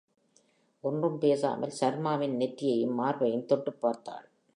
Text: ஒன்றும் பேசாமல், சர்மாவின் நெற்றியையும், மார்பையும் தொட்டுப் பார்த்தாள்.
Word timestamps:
ஒன்றும் 0.81 1.17
பேசாமல், 1.17 1.71
சர்மாவின் 1.79 2.37
நெற்றியையும், 2.37 2.93
மார்பையும் 2.93 3.45
தொட்டுப் 3.45 3.81
பார்த்தாள். 3.81 4.29